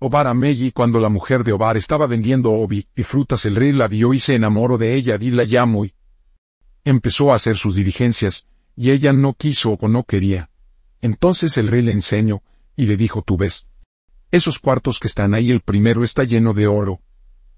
Obar 0.00 0.28
a 0.28 0.34
Meji 0.34 0.70
cuando 0.70 1.00
la 1.00 1.08
mujer 1.08 1.42
de 1.42 1.52
Obar 1.52 1.76
estaba 1.76 2.06
vendiendo 2.06 2.52
obi 2.52 2.86
y 2.94 3.02
frutas 3.02 3.44
el 3.44 3.56
rey 3.56 3.72
la 3.72 3.88
vio 3.88 4.14
y 4.14 4.20
se 4.20 4.36
enamoró 4.36 4.78
de 4.78 4.94
ella 4.94 5.18
y 5.20 5.32
la 5.32 5.42
llamó 5.42 5.84
y 5.84 5.92
empezó 6.84 7.32
a 7.32 7.34
hacer 7.34 7.56
sus 7.56 7.74
diligencias, 7.74 8.46
y 8.76 8.92
ella 8.92 9.12
no 9.12 9.34
quiso 9.34 9.72
o 9.72 9.88
no 9.88 10.04
quería. 10.04 10.50
Entonces 11.02 11.58
el 11.58 11.66
rey 11.66 11.82
le 11.82 11.90
enseñó, 11.90 12.42
y 12.76 12.86
le 12.86 12.96
dijo 12.96 13.22
tú 13.22 13.36
ves. 13.36 13.66
Esos 14.30 14.60
cuartos 14.60 15.00
que 15.00 15.08
están 15.08 15.34
ahí 15.34 15.50
el 15.50 15.62
primero 15.62 16.04
está 16.04 16.22
lleno 16.22 16.54
de 16.54 16.68
oro, 16.68 17.00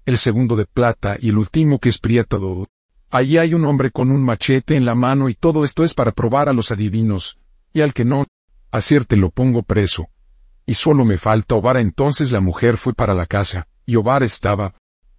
el 0.07 0.17
segundo 0.17 0.55
de 0.55 0.65
plata 0.65 1.17
y 1.19 1.29
el 1.29 1.37
último 1.37 1.77
que 1.77 1.89
es 1.89 1.99
prieto. 1.99 2.67
Allí 3.11 3.37
hay 3.37 3.53
un 3.53 3.65
hombre 3.65 3.91
con 3.91 4.09
un 4.09 4.23
machete 4.23 4.75
en 4.75 4.85
la 4.85 4.95
mano 4.95 5.29
y 5.29 5.35
todo 5.35 5.63
esto 5.63 5.83
es 5.83 5.93
para 5.93 6.11
probar 6.11 6.49
a 6.49 6.53
los 6.53 6.71
adivinos, 6.71 7.37
y 7.71 7.81
al 7.81 7.93
que 7.93 8.03
no, 8.03 8.25
acierte 8.71 9.15
lo 9.15 9.29
pongo 9.29 9.61
preso. 9.61 10.09
Y 10.65 10.75
solo 10.75 11.05
me 11.05 11.17
falta 11.17 11.55
Obar 11.55 11.77
entonces 11.77 12.31
la 12.31 12.39
mujer 12.39 12.77
fue 12.77 12.93
para 12.93 13.13
la 13.13 13.25
casa, 13.25 13.67
y 13.85 13.95
Obar 13.95 14.23
estaba 14.23 14.75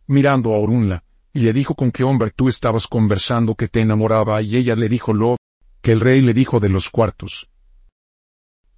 mirando 0.06 0.54
a 0.54 0.58
Orunla, 0.58 1.04
y 1.32 1.40
le 1.40 1.52
dijo 1.52 1.74
con 1.74 1.90
qué 1.90 2.04
hombre 2.04 2.30
tú 2.30 2.48
estabas 2.48 2.86
conversando 2.86 3.54
que 3.54 3.68
te 3.68 3.80
enamoraba 3.80 4.42
y 4.42 4.56
ella 4.56 4.76
le 4.76 4.88
dijo 4.88 5.12
lo, 5.12 5.36
que 5.80 5.92
el 5.92 6.00
rey 6.00 6.20
le 6.20 6.34
dijo 6.34 6.60
de 6.60 6.68
los 6.68 6.90
cuartos. 6.90 7.50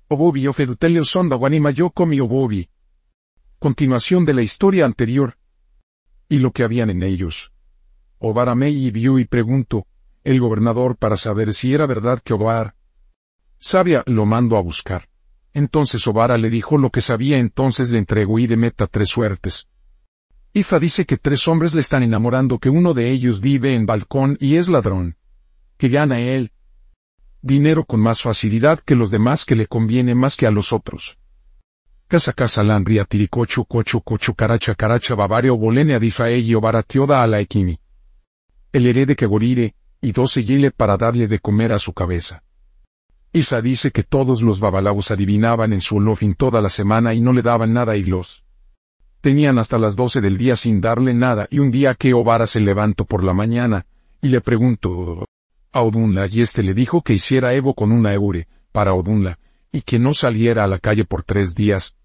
Obobi 0.09 0.47
Ofedutelio 0.47 1.05
sonda 1.05 1.37
guanima 1.37 1.71
yo 1.71 1.91
comi 1.91 2.21
Obobi. 2.21 2.69
Continuación 3.59 4.25
de 4.25 4.35
la 4.35 4.43
historia 4.43 4.85
anterior. 4.85 5.37
Y 6.29 6.39
lo 6.39 6.53
que 6.53 6.63
habían 6.63 6.91
en 6.91 7.03
ellos. 7.03 7.53
Obar 8.19 8.55
y 8.67 8.91
vio 8.91 9.19
y 9.19 9.25
preguntó, 9.25 9.87
el 10.23 10.41
gobernador 10.41 10.97
para 10.97 11.17
saber 11.17 11.53
si 11.53 11.75
era 11.75 11.87
verdad 11.87 12.21
que 12.23 12.33
Obar. 12.33 12.75
Sabia 13.59 14.03
lo 14.07 14.25
mando 14.25 14.57
a 14.57 14.63
buscar. 14.63 15.09
Entonces 15.55 16.07
Obara 16.07 16.37
le 16.37 16.51
dijo 16.51 16.77
lo 16.77 16.91
que 16.91 17.01
sabía 17.01 17.39
entonces 17.39 17.91
le 17.91 17.99
entregó 17.99 18.39
y 18.39 18.47
de 18.47 18.57
meta 18.57 18.87
tres 18.87 19.09
suertes. 19.09 19.69
Ifa 20.53 20.79
dice 20.79 21.07
que 21.07 21.17
tres 21.17 21.49
hombres 21.49 21.75
le 21.75 21.81
están 21.81 22.03
enamorando 22.03 22.59
que 22.59 22.69
uno 22.69 22.93
de 22.93 23.11
ellos 23.11 23.41
vive 23.41 23.75
en 23.75 23.87
balcón 23.87 24.37
y 24.41 24.57
es 24.57 24.69
ladrón. 24.69 25.17
Que 25.79 25.89
gana 25.89 26.21
él 26.21 26.53
dinero 27.45 27.85
con 27.85 28.01
más 28.01 28.23
facilidad 28.23 28.81
que 28.81 28.95
los 28.95 29.11
demás 29.11 29.45
que 29.45 29.55
le 29.55 29.67
conviene 29.67 30.15
más 30.15 30.37
que 30.37 30.47
a 30.47 30.51
los 30.51 30.73
otros. 30.73 31.19
Casa 32.09 32.33
casa 32.33 32.63
lanria 32.63 33.05
tiricocho 33.05 33.65
cocho 33.65 34.01
cocho 34.01 34.35
caracha 34.35 34.75
caracha 34.75 35.15
bavario 35.15 35.55
bolene 35.57 35.95
adifa 35.95 36.31
ello 36.31 36.61
baratioda 36.63 37.23
a 37.23 37.27
la 37.27 37.41
equimi. 37.41 37.79
El 38.73 38.87
herede 38.87 39.15
que 39.15 39.27
gorire, 39.27 39.75
y 40.01 40.13
doce 40.13 40.43
yile 40.43 40.71
para 40.71 40.97
darle 40.97 41.29
de 41.29 41.39
comer 41.39 41.73
a 41.73 41.79
su 41.79 41.93
cabeza. 41.93 42.43
Isa 43.37 43.61
dice 43.61 43.91
que 43.91 44.05
todos 44.05 44.43
los 44.43 44.61
babalaos 44.61 45.11
adivinaban 45.11 45.73
en 45.73 45.81
su 45.81 45.97
olofin 45.97 46.37
toda 46.37 46.63
la 46.63 46.69
semana 46.69 47.15
y 47.15 47.21
no 47.21 47.33
le 47.33 47.43
daban 47.43 47.73
nada 47.73 47.97
y 47.97 48.05
los 48.05 48.45
tenían 49.23 49.59
hasta 49.59 49.77
las 49.77 49.97
doce 49.97 50.21
del 50.21 50.39
día 50.39 50.55
sin 50.55 50.81
darle 50.81 51.15
nada 51.15 51.49
y 51.51 51.59
un 51.59 51.73
día 51.73 51.97
que 51.97 52.15
Obara 52.15 52.47
se 52.47 52.61
levantó 52.61 53.05
por 53.05 53.25
la 53.25 53.35
mañana, 53.35 53.87
y 54.23 54.29
le 54.29 54.41
preguntó 54.41 55.25
a 55.73 55.83
Odunla 55.83 56.29
y 56.31 56.43
éste 56.43 56.63
le 56.63 56.75
dijo 56.75 57.03
que 57.03 57.15
hiciera 57.15 57.55
Evo 57.55 57.75
con 57.75 57.91
una 57.91 58.15
eure, 58.15 58.47
para 58.71 58.95
Odunla, 58.95 59.41
y 59.73 59.81
que 59.81 59.99
no 59.99 60.15
saliera 60.15 60.63
a 60.63 60.69
la 60.69 60.79
calle 60.79 61.05
por 61.05 61.25
tres 61.25 61.57
días. 61.57 61.97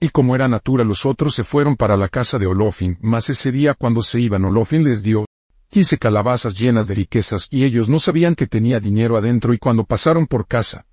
Y 0.00 0.08
como 0.08 0.34
era 0.34 0.48
natura 0.48 0.84
los 0.84 1.04
otros 1.04 1.34
se 1.34 1.44
fueron 1.44 1.76
para 1.76 1.98
la 1.98 2.08
casa 2.08 2.38
de 2.38 2.46
Olofin, 2.46 2.96
mas 3.02 3.28
ese 3.28 3.52
día 3.52 3.74
cuando 3.74 4.00
se 4.00 4.20
iban 4.20 4.46
Olofin 4.46 4.84
les 4.84 5.02
dio 5.02 5.26
Quince 5.68 5.98
calabazas 5.98 6.58
llenas 6.58 6.86
de 6.86 6.94
riquezas 6.94 7.48
y 7.50 7.64
ellos 7.64 7.88
no 7.88 7.98
sabían 7.98 8.34
que 8.34 8.46
tenía 8.46 8.80
dinero 8.80 9.16
adentro 9.16 9.52
y 9.52 9.58
cuando 9.58 9.84
pasaron 9.84 10.26
por 10.26 10.46
casa 10.46 10.86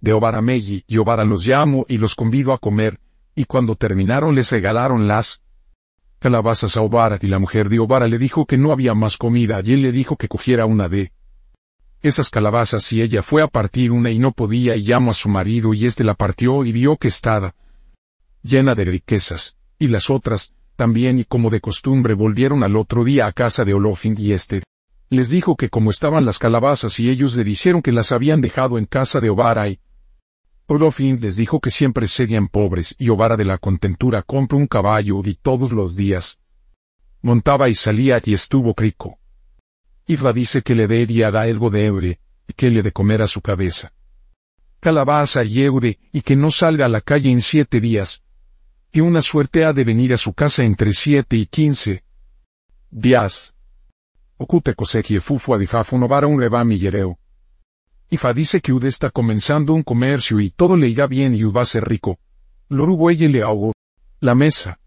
de 0.00 0.12
Obara 0.12 0.42
Meji 0.42 0.84
y 0.86 0.98
Obara 0.98 1.24
los 1.24 1.46
llamo 1.46 1.86
y 1.88 1.96
los 1.96 2.14
convido 2.14 2.52
a 2.52 2.58
comer, 2.58 3.00
y 3.34 3.46
cuando 3.46 3.74
terminaron 3.74 4.34
les 4.34 4.52
regalaron 4.52 5.08
las 5.08 5.40
calabazas 6.18 6.76
a 6.76 6.82
Obara 6.82 7.18
y 7.20 7.28
la 7.28 7.38
mujer 7.38 7.68
de 7.68 7.78
Obara 7.78 8.06
le 8.06 8.18
dijo 8.18 8.44
que 8.44 8.58
no 8.58 8.72
había 8.72 8.94
más 8.94 9.16
comida 9.16 9.62
y 9.64 9.72
él 9.72 9.82
le 9.82 9.92
dijo 9.92 10.16
que 10.16 10.28
cogiera 10.28 10.66
una 10.66 10.88
de 10.88 11.12
esas 12.02 12.28
calabazas 12.28 12.92
y 12.92 13.00
ella 13.00 13.22
fue 13.22 13.42
a 13.42 13.48
partir 13.48 13.92
una 13.92 14.10
y 14.10 14.18
no 14.18 14.32
podía 14.32 14.76
y 14.76 14.82
llamó 14.82 15.12
a 15.12 15.14
su 15.14 15.30
marido 15.30 15.72
y 15.72 15.86
éste 15.86 16.04
la 16.04 16.14
partió 16.14 16.64
y 16.64 16.72
vio 16.72 16.98
que 16.98 17.08
estaba 17.08 17.54
llena 18.42 18.74
de 18.74 18.84
riquezas, 18.84 19.56
y 19.78 19.88
las 19.88 20.10
otras, 20.10 20.52
también 20.76 21.18
y 21.18 21.24
como 21.24 21.50
de 21.50 21.60
costumbre 21.60 22.14
volvieron 22.14 22.62
al 22.62 22.76
otro 22.76 23.04
día 23.04 23.26
a 23.26 23.32
casa 23.32 23.64
de 23.64 23.74
Olofin 23.74 24.14
y 24.18 24.32
éste 24.32 24.62
les 25.10 25.28
dijo 25.28 25.56
que 25.56 25.68
como 25.68 25.90
estaban 25.90 26.24
las 26.24 26.38
calabazas 26.38 26.98
y 26.98 27.08
ellos 27.08 27.36
le 27.36 27.44
dijeron 27.44 27.82
que 27.82 27.92
las 27.92 28.10
habían 28.12 28.40
dejado 28.40 28.78
en 28.78 28.86
casa 28.86 29.20
de 29.20 29.30
Obara 29.30 29.68
y 29.68 29.78
Olofin 30.66 31.20
les 31.20 31.36
dijo 31.36 31.60
que 31.60 31.70
siempre 31.70 32.08
serían 32.08 32.48
pobres 32.48 32.94
y 32.98 33.10
Obara 33.10 33.36
de 33.36 33.44
la 33.44 33.58
contentura 33.58 34.22
compró 34.22 34.58
un 34.58 34.66
caballo 34.66 35.20
y 35.24 35.34
todos 35.34 35.72
los 35.72 35.94
días 35.94 36.38
montaba 37.24 37.70
y 37.70 37.74
salía 37.74 38.20
y 38.22 38.34
estuvo 38.34 38.74
rico. 38.76 39.18
Ifra 40.06 40.34
dice 40.34 40.60
que 40.60 40.74
le 40.74 40.86
dé 40.86 41.06
da 41.06 41.40
algo 41.40 41.70
de 41.70 41.86
eure, 41.86 42.20
y 42.46 42.52
que 42.52 42.68
le 42.68 42.82
de 42.82 42.92
comer 42.92 43.22
a 43.22 43.26
su 43.26 43.40
cabeza. 43.40 43.94
Calabaza 44.80 45.42
y 45.44 45.62
eure, 45.62 45.98
y 46.12 46.20
que 46.20 46.36
no 46.36 46.50
salga 46.50 46.84
a 46.84 46.90
la 46.90 47.00
calle 47.00 47.30
en 47.30 47.40
siete 47.40 47.80
días, 47.80 48.22
que 48.94 49.02
una 49.02 49.22
suerte 49.22 49.64
ha 49.64 49.72
de 49.72 49.82
venir 49.82 50.12
a 50.12 50.16
su 50.16 50.34
casa 50.34 50.62
entre 50.62 50.92
siete 50.92 51.34
y 51.34 51.46
quince 51.46 52.04
días. 52.92 53.52
Ocute 54.36 54.76
cosequie 54.76 55.20
fufu 55.20 55.52
adifafu 55.52 55.98
novara 55.98 56.28
un 56.28 56.38
rebami 56.38 56.78
yereo. 56.78 57.18
Ifa 58.08 58.32
dice 58.32 58.60
que 58.60 58.72
Ud 58.72 58.84
está 58.84 59.10
comenzando 59.10 59.74
un 59.74 59.82
comercio 59.82 60.38
y 60.38 60.50
todo 60.50 60.76
le 60.76 60.86
irá 60.86 61.08
bien 61.08 61.34
y 61.34 61.44
Ud 61.44 61.56
va 61.56 61.62
a 61.62 61.64
ser 61.64 61.82
rico. 61.82 62.20
Lorubo 62.68 63.10
ella 63.10 63.28
le 63.28 63.42
ahogo. 63.42 63.72
La 64.20 64.36
mesa. 64.36 64.78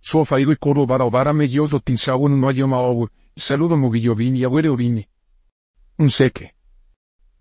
Sofa 0.00 0.40
y 0.40 0.56
coro 0.56 0.86
vara 0.86 1.04
obara 1.04 1.34
me 1.34 1.48
yozo 1.48 1.82
un 2.18 2.40
no 2.40 2.48
ayoma 2.48 2.78
ogu, 2.78 3.10
saludo 3.36 3.76
movillo 3.76 4.14
vini 4.14 4.42
abuere 4.42 4.74
vini. 4.74 5.06
Un 5.98 6.08
seque. 6.08 6.54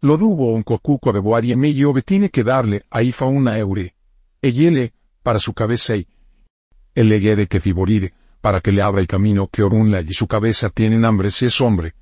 Lorubo 0.02 0.52
un 0.52 0.64
cocuco 0.64 1.14
beboarie 1.14 1.56
me 1.56 1.74
yove 1.74 2.02
tiene 2.02 2.30
que 2.30 2.44
darle 2.44 2.84
a 2.90 3.02
Ifa 3.04 3.24
una 3.24 3.58
eure. 3.58 3.96
Eyele, 4.42 4.94
para 5.28 5.40
su 5.40 5.54
cabeza 5.54 5.98
y 5.98 6.08
el 6.96 7.10
de 7.10 7.48
que 7.48 7.60
fiboride, 7.60 8.14
para 8.40 8.62
que 8.62 8.72
le 8.72 8.82
abra 8.82 9.02
el 9.02 9.08
camino 9.08 9.50
que 9.50 9.62
Orunla 9.62 10.00
y 10.00 10.14
su 10.14 10.26
cabeza 10.26 10.70
tienen 10.70 11.04
hambre 11.04 11.32
si 11.32 11.48
es 11.48 11.60
hombre. 11.60 11.96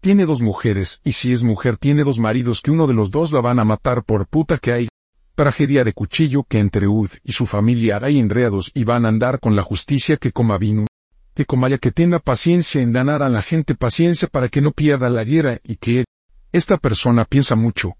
Tiene 0.00 0.24
dos 0.24 0.40
mujeres, 0.40 1.02
y 1.04 1.12
si 1.12 1.30
es 1.30 1.44
mujer 1.44 1.76
tiene 1.76 2.04
dos 2.04 2.18
maridos 2.18 2.62
que 2.62 2.70
uno 2.70 2.86
de 2.86 2.94
los 2.94 3.10
dos 3.10 3.32
la 3.32 3.42
van 3.42 3.58
a 3.58 3.66
matar 3.66 4.02
por 4.02 4.26
puta 4.26 4.56
que 4.56 4.72
hay. 4.72 4.88
Tragedia 5.34 5.84
de 5.84 5.92
cuchillo 5.92 6.42
que 6.42 6.58
entre 6.58 6.88
Ud 6.88 7.10
y 7.22 7.32
su 7.32 7.44
familia 7.44 8.00
hay 8.00 8.18
enredos 8.18 8.70
y 8.72 8.84
van 8.84 9.04
a 9.04 9.10
andar 9.10 9.40
con 9.40 9.54
la 9.54 9.62
justicia 9.62 10.16
que 10.16 10.32
coma 10.32 10.56
vino. 10.56 10.86
Que 11.34 11.44
comaya 11.44 11.76
que 11.76 11.92
tenga 11.92 12.18
paciencia 12.18 12.80
en 12.80 12.92
ganar 12.92 13.22
a 13.22 13.28
la 13.28 13.42
gente 13.42 13.74
paciencia 13.74 14.26
para 14.26 14.48
que 14.48 14.62
no 14.62 14.72
pierda 14.72 15.10
la 15.10 15.24
guerra 15.24 15.58
y 15.64 15.76
que 15.76 16.06
esta 16.50 16.78
persona 16.78 17.26
piensa 17.26 17.56
mucho, 17.56 17.98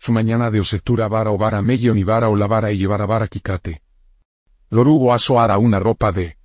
su 0.00 0.12
mañana 0.12 0.50
de 0.50 0.60
osetura 0.60 1.08
vara 1.08 1.30
o 1.30 1.36
vara 1.36 1.60
medio 1.60 1.92
ni 1.92 2.04
vara 2.04 2.30
o 2.30 2.34
la 2.34 2.46
vara 2.46 2.72
y 2.72 2.78
llevar 2.78 3.02
a 3.02 3.06
vara 3.06 3.28
quicate. 3.28 3.82
Lorugo 4.70 5.12
aso 5.12 5.34
una 5.58 5.78
ropa 5.78 6.10
de 6.10 6.38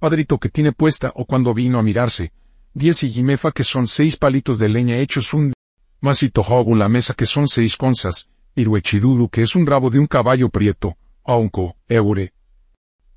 padrito 0.00 0.38
que 0.38 0.48
tiene 0.48 0.72
puesta 0.72 1.12
o 1.14 1.24
cuando 1.24 1.54
vino 1.54 1.78
a 1.78 1.84
mirarse, 1.84 2.32
diez 2.72 3.04
y 3.04 3.10
jimefa 3.10 3.52
que 3.52 3.62
son 3.62 3.86
seis 3.86 4.16
palitos 4.16 4.58
de 4.58 4.68
leña 4.68 4.98
hechos 4.98 5.32
un 5.34 5.52
masito 6.00 6.40
hogu 6.40 6.74
la 6.74 6.88
mesa 6.88 7.14
que 7.14 7.26
son 7.26 7.46
seis 7.46 7.76
conzas, 7.76 8.28
iruechidudu 8.56 9.28
que 9.28 9.42
es 9.42 9.54
un 9.54 9.66
rabo 9.66 9.88
de 9.88 10.00
un 10.00 10.08
caballo 10.08 10.48
prieto, 10.48 10.96
aunco, 11.22 11.76
eure. 11.88 12.32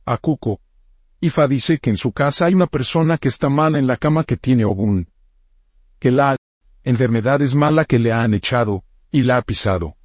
Akuko. 0.05 0.61
Ifa 1.19 1.47
dice 1.47 1.79
que 1.79 1.89
en 1.89 1.97
su 1.97 2.11
casa 2.11 2.45
hay 2.45 2.53
una 2.53 2.67
persona 2.67 3.17
que 3.17 3.27
está 3.27 3.49
mala 3.49 3.79
en 3.79 3.87
la 3.87 3.97
cama 3.97 4.23
que 4.23 4.37
tiene 4.37 4.65
ogun. 4.65 5.07
Que 5.97 6.11
la 6.11 6.37
enfermedad 6.83 7.41
es 7.41 7.55
mala 7.55 7.85
que 7.85 7.97
le 7.97 8.13
han 8.13 8.35
echado, 8.35 8.83
y 9.11 9.23
la 9.23 9.37
ha 9.37 9.41
pisado. 9.41 9.95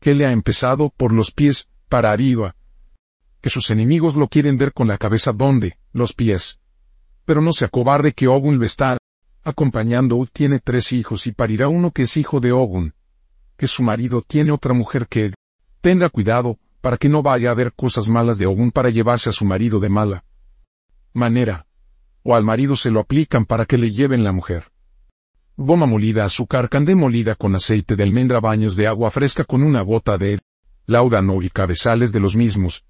Que 0.00 0.14
le 0.14 0.26
ha 0.26 0.32
empezado 0.32 0.90
por 0.90 1.12
los 1.12 1.30
pies, 1.30 1.68
para 1.88 2.10
arriba. 2.10 2.56
Que 3.40 3.50
sus 3.50 3.70
enemigos 3.70 4.16
lo 4.16 4.28
quieren 4.28 4.56
ver 4.56 4.72
con 4.72 4.88
la 4.88 4.98
cabeza 4.98 5.32
donde, 5.32 5.78
los 5.92 6.12
pies. 6.12 6.60
Pero 7.24 7.40
no 7.40 7.52
se 7.52 7.64
acobarde 7.64 8.12
que 8.12 8.28
Ogun 8.28 8.58
lo 8.58 8.64
está 8.64 8.98
acompañando. 9.42 10.26
Tiene 10.32 10.60
tres 10.60 10.92
hijos 10.92 11.26
y 11.26 11.32
parirá 11.32 11.68
uno 11.68 11.90
que 11.90 12.02
es 12.02 12.16
hijo 12.16 12.40
de 12.40 12.52
Ogun. 12.52 12.94
Que 13.56 13.66
su 13.66 13.82
marido 13.82 14.22
tiene 14.22 14.52
otra 14.52 14.74
mujer 14.74 15.06
que 15.08 15.32
tenga 15.80 16.08
cuidado, 16.08 16.58
para 16.80 16.98
que 16.98 17.08
no 17.08 17.22
vaya 17.22 17.50
a 17.50 17.54
ver 17.54 17.72
cosas 17.72 18.08
malas 18.08 18.36
de 18.36 18.46
Ogun 18.46 18.70
para 18.70 18.90
llevarse 18.90 19.30
a 19.30 19.32
su 19.32 19.46
marido 19.46 19.80
de 19.80 19.88
mala 19.88 20.24
manera. 21.14 21.66
O 22.22 22.34
al 22.34 22.44
marido 22.44 22.76
se 22.76 22.90
lo 22.90 23.00
aplican 23.00 23.46
para 23.46 23.64
que 23.64 23.78
le 23.78 23.90
lleven 23.90 24.24
la 24.24 24.32
mujer. 24.32 24.73
Goma 25.56 25.86
molida, 25.86 26.24
azúcar, 26.24 26.68
candé 26.68 26.96
molida 26.96 27.36
con 27.36 27.54
aceite 27.54 27.94
de 27.94 28.02
almendra, 28.02 28.40
baños 28.40 28.74
de 28.74 28.88
agua 28.88 29.12
fresca 29.12 29.44
con 29.44 29.62
una 29.62 29.82
gota 29.82 30.18
de 30.18 30.40
laudano 30.86 31.40
y 31.42 31.48
cabezales 31.48 32.10
de 32.10 32.18
los 32.18 32.34
mismos, 32.34 32.84